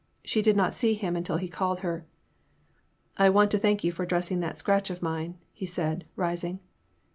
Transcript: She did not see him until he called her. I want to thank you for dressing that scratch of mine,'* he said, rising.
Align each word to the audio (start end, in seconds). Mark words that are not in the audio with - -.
She 0.25 0.41
did 0.41 0.55
not 0.57 0.73
see 0.73 0.95
him 0.95 1.15
until 1.15 1.37
he 1.37 1.47
called 1.47 1.81
her. 1.81 2.07
I 3.17 3.29
want 3.29 3.51
to 3.51 3.59
thank 3.59 3.83
you 3.83 3.91
for 3.91 4.03
dressing 4.03 4.39
that 4.39 4.57
scratch 4.57 4.89
of 4.89 5.03
mine,'* 5.03 5.37
he 5.53 5.67
said, 5.67 6.05
rising. 6.15 6.59